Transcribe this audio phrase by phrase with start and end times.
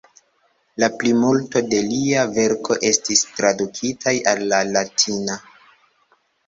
[0.83, 5.39] La plimulto de lia verko estis tradukitaj al la latina.